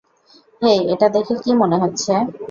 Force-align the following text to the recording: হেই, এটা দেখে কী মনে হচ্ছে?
হেই, 0.61 0.79
এটা 0.93 1.07
দেখে 1.09 1.35
কী 1.43 1.51
মনে 1.53 1.77
হচ্ছে? 1.77 2.13